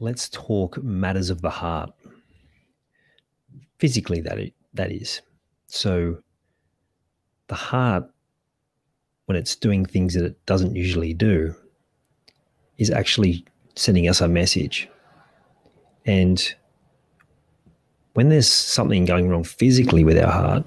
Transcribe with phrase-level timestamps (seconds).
[0.00, 1.90] Let's talk matters of the heart.
[3.78, 5.20] Physically, that, it, that is.
[5.66, 6.18] So,
[7.48, 8.04] the heart,
[9.26, 11.54] when it's doing things that it doesn't usually do,
[12.78, 14.88] is actually sending us a message.
[16.06, 16.54] And
[18.14, 20.64] when there's something going wrong physically with our heart,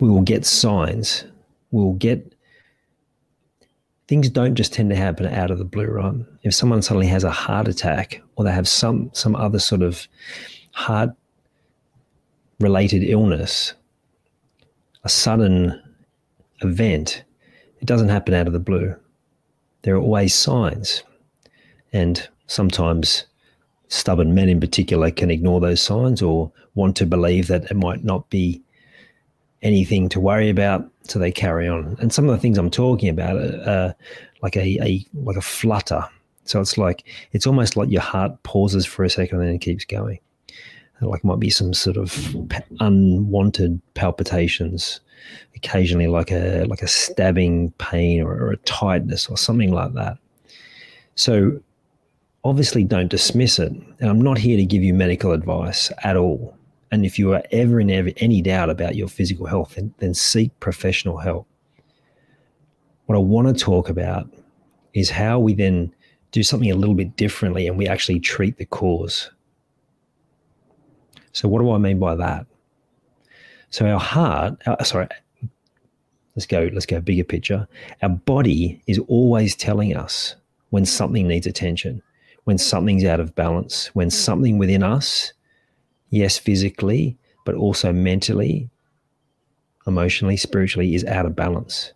[0.00, 1.24] we will get signs.
[1.70, 2.34] We'll get
[4.10, 6.12] things don't just tend to happen out of the blue, right?
[6.42, 10.08] If someone suddenly has a heart attack or they have some some other sort of
[10.72, 11.10] heart
[12.58, 13.72] related illness,
[15.04, 15.80] a sudden
[16.60, 17.22] event,
[17.80, 18.96] it doesn't happen out of the blue.
[19.82, 21.04] There are always signs.
[21.92, 23.26] And sometimes
[23.86, 28.02] stubborn men in particular can ignore those signs or want to believe that it might
[28.02, 28.60] not be
[29.62, 31.96] anything to worry about, so they carry on.
[32.00, 33.94] And some of the things I'm talking about are,
[34.42, 36.02] like a, a like a flutter.
[36.44, 39.60] So it's like it's almost like your heart pauses for a second and then it
[39.60, 40.18] keeps going.
[41.02, 42.36] Like might be some sort of
[42.80, 45.00] unwanted palpitations,
[45.56, 50.18] occasionally like a like a stabbing pain or, or a tightness or something like that.
[51.14, 51.60] So
[52.44, 53.72] obviously don't dismiss it.
[53.72, 56.56] And I'm not here to give you medical advice at all.
[56.90, 60.58] And if you are ever in any doubt about your physical health, then, then seek
[60.60, 61.46] professional help.
[63.06, 64.28] What I want to talk about
[64.92, 65.94] is how we then
[66.32, 69.30] do something a little bit differently and we actually treat the cause.
[71.32, 72.46] So, what do I mean by that?
[73.70, 75.08] So, our heart, our, sorry,
[76.34, 77.68] let's go, let's go bigger picture.
[78.02, 80.34] Our body is always telling us
[80.70, 82.02] when something needs attention
[82.44, 85.32] when something's out of balance, when something within us,
[86.10, 88.68] yes, physically, but also mentally,
[89.86, 91.92] emotionally, spiritually, is out of balance.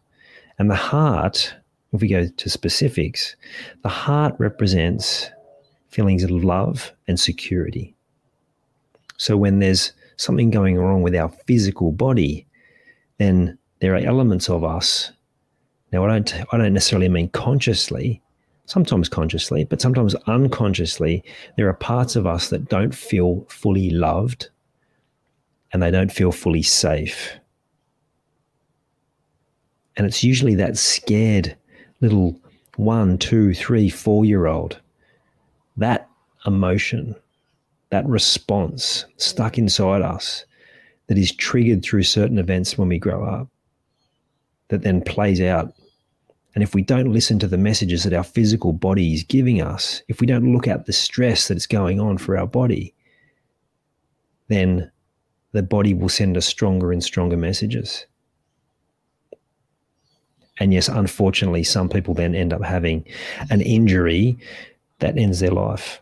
[0.58, 1.54] And the heart,
[1.92, 3.36] if we go to specifics,
[3.82, 5.30] the heart represents
[5.90, 7.94] feelings of love and security.
[9.16, 12.46] So when there's something going wrong with our physical body,
[13.18, 15.12] then there are elements of us.
[15.92, 18.20] Now, I don't, I don't necessarily mean consciously,
[18.66, 21.22] sometimes consciously, but sometimes unconsciously,
[21.56, 24.48] there are parts of us that don't feel fully loved
[25.72, 27.32] and they don't feel fully safe.
[29.96, 31.56] And it's usually that scared
[32.00, 32.38] little
[32.76, 34.80] one, two, three, four year old,
[35.76, 36.08] that
[36.46, 37.14] emotion,
[37.90, 40.44] that response stuck inside us
[41.06, 43.48] that is triggered through certain events when we grow up,
[44.68, 45.74] that then plays out
[46.54, 50.02] and if we don't listen to the messages that our physical body is giving us,
[50.08, 52.94] if we don't look at the stress that's going on for our body,
[54.48, 54.90] then
[55.52, 58.06] the body will send us stronger and stronger messages.
[60.60, 63.04] And yes, unfortunately, some people then end up having
[63.50, 64.38] an injury
[65.00, 66.00] that ends their life.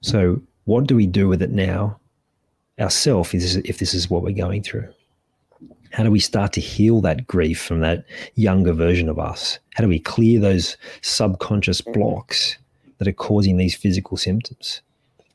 [0.00, 1.98] So, what do we do with it now?
[2.78, 4.88] Ourself, if this is what we're going through.
[5.92, 8.04] How do we start to heal that grief from that
[8.34, 9.58] younger version of us?
[9.74, 11.92] How do we clear those subconscious mm.
[11.92, 12.56] blocks
[12.98, 14.82] that are causing these physical symptoms?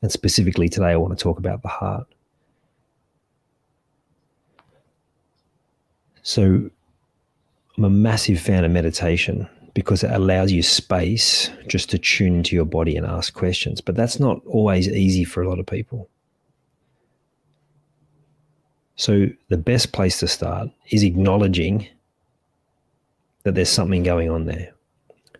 [0.02, 2.06] And specifically today, I want to talk about the heart.
[6.22, 6.70] So,
[7.76, 12.54] I'm a massive fan of meditation because it allows you space just to tune into
[12.54, 13.80] your body and ask questions.
[13.80, 16.08] But that's not always easy for a lot of people.
[18.96, 21.88] So, the best place to start is acknowledging
[23.42, 24.72] that there's something going on there,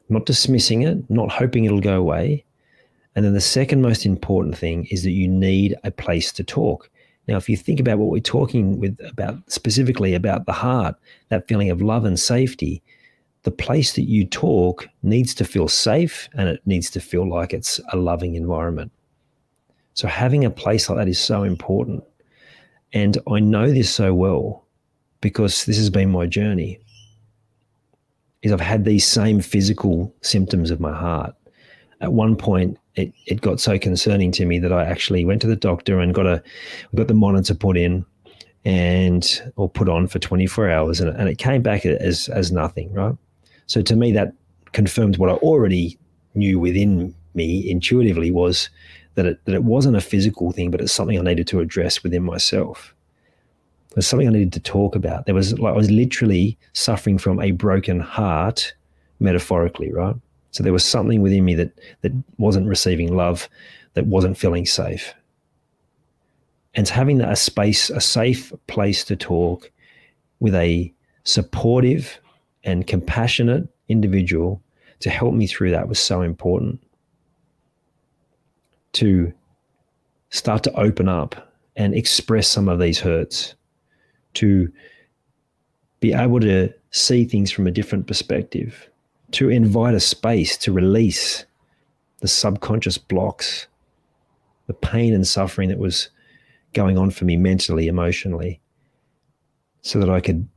[0.09, 2.45] not dismissing it, not hoping it'll go away.
[3.15, 6.91] And then the second most important thing is that you need a place to talk.
[7.29, 10.97] Now, if you think about what we're talking with about specifically about the heart,
[11.29, 12.83] that feeling of love and safety,
[13.45, 17.53] the place that you talk needs to feel safe and it needs to feel like
[17.53, 18.91] it's a loving environment.
[19.95, 22.03] So having a place like that is so important.
[22.95, 24.65] And I know this so well
[25.21, 26.79] because this has been my journey.
[28.43, 31.35] Is I've had these same physical symptoms of my heart.
[32.01, 35.47] At one point, it, it got so concerning to me that I actually went to
[35.49, 36.43] the doctor and got a
[36.95, 38.05] got the monitor put in
[38.65, 42.93] and or put on for 24 hours and, and it came back as as nothing,
[42.93, 43.17] right?
[43.67, 44.33] So to me, that
[44.73, 45.99] confirmed what I already
[46.35, 48.69] knew within me intuitively was
[49.15, 52.03] that it, that it wasn't a physical thing, but it's something I needed to address
[52.03, 52.95] within myself.
[53.91, 55.27] It was something I needed to talk about.
[55.27, 58.75] There was like I was literally suffering from a broken heart,
[59.21, 60.17] metaphorically, right?
[60.51, 61.73] So there was something within me that
[62.03, 63.49] that wasn't receiving love,
[63.95, 65.15] that wasn't feeling safe.
[66.75, 69.71] And having a space, a safe place to talk
[70.41, 70.93] with a
[71.23, 72.19] supportive
[72.65, 74.61] and compassionate individual
[75.01, 76.83] to help me through that was so important.
[78.95, 79.33] To
[80.31, 83.55] start to open up and express some of these hurts,
[84.35, 84.73] to
[86.01, 88.89] be able to see things from a different perspective,
[89.33, 91.45] to invite a space to release
[92.21, 93.67] the subconscious blocks,
[94.69, 96.11] the pain and suffering that was
[96.73, 98.61] going on for me mentally, emotionally,
[99.83, 100.49] so that I could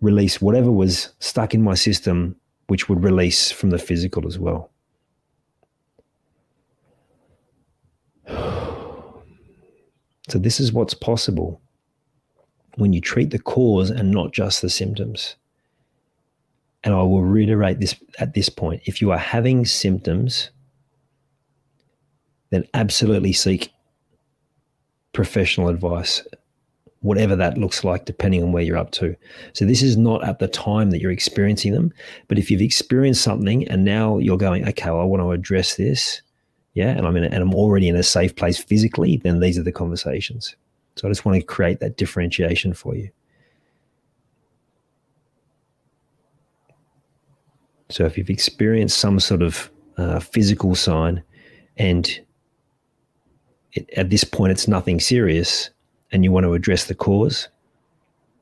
[0.00, 4.70] release whatever was stuck in my system, which would release from the physical as well.
[10.28, 11.60] So, this is what's possible
[12.76, 15.36] when you treat the cause and not just the symptoms.
[16.82, 20.50] And I will reiterate this at this point if you are having symptoms,
[22.50, 23.70] then absolutely seek
[25.12, 26.22] professional advice
[27.04, 29.14] whatever that looks like, depending on where you're up to.
[29.52, 31.92] So, this is not at the time that you're experiencing them,
[32.28, 35.76] but if you've experienced something and now you're going, okay, well, I want to address
[35.76, 36.22] this,
[36.74, 39.58] yeah, and I'm in, a, and I'm already in a safe place physically, then these
[39.58, 40.56] are the conversations.
[40.96, 43.10] So, I just want to create that differentiation for you.
[47.88, 51.22] So, if you've experienced some sort of uh, physical sign
[51.76, 52.20] and
[53.72, 55.70] it, at this point it's nothing serious,
[56.12, 57.48] and you want to address the cause,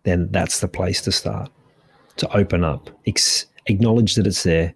[0.03, 1.51] then that's the place to start
[2.17, 4.75] to open up, ex- acknowledge that it's there,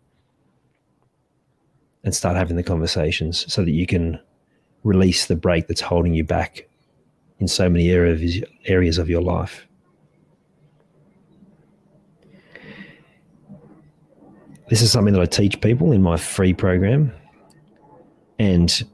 [2.07, 4.19] and start having the conversations so that you can
[4.85, 6.69] release the brake that's holding you back
[7.41, 9.67] in so many areas, areas of your life.
[14.69, 17.13] This is something that I teach people in my free program,
[18.39, 18.85] and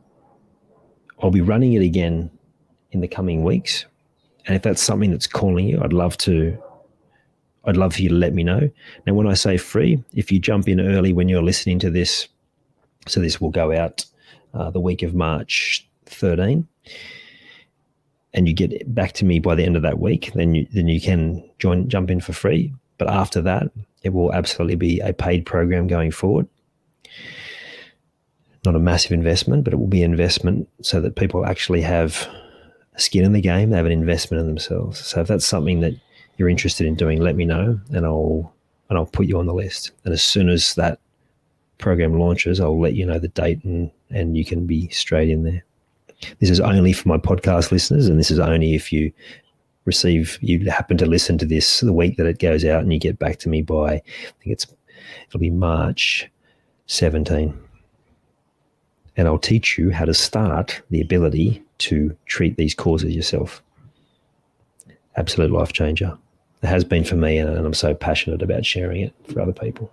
[1.23, 2.31] I'll be running it again
[2.93, 3.85] in the coming weeks.
[4.47, 6.57] And if that's something that's calling you, I'd love to
[7.65, 8.71] I'd love for you to let me know.
[9.07, 12.27] Now, when I say free, if you jump in early when you're listening to this,
[13.07, 14.05] so this will go out
[14.55, 16.67] uh, the week of March 13,
[18.35, 20.89] and you get back to me by the end of that week, then you then
[20.89, 22.73] you can join jump in for free.
[22.99, 23.71] But after that,
[24.03, 26.49] it will absolutely be a paid program going forward.
[28.65, 32.29] Not a massive investment, but it will be investment so that people actually have
[32.97, 33.71] skin in the game.
[33.71, 35.05] They have an investment in themselves.
[35.05, 35.95] So if that's something that
[36.37, 38.55] you're interested in doing, let me know, and I'll
[38.89, 39.91] and I'll put you on the list.
[40.05, 41.01] And as soon as that
[41.83, 45.43] program launches, I'll let you know the date, and and you can be straight in
[45.43, 45.65] there.
[46.39, 49.13] This is only for my podcast listeners, and this is only if you
[49.85, 52.99] receive you happen to listen to this the week that it goes out, and you
[52.99, 54.01] get back to me by I
[54.41, 54.67] think it's
[55.29, 56.31] it'll be March
[56.87, 57.59] 17
[59.17, 63.63] and I'll teach you how to start the ability to treat these causes yourself.
[65.17, 66.17] Absolute life changer.
[66.63, 69.93] It has been for me, and I'm so passionate about sharing it for other people.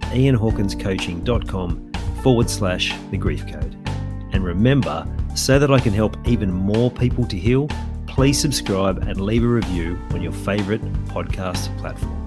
[0.11, 1.91] ianhawkinscoaching.com
[2.21, 3.75] forward slash the grief code.
[4.33, 7.67] And remember, so that I can help even more people to heal,
[8.07, 12.20] please subscribe and leave a review on your favorite podcast platform.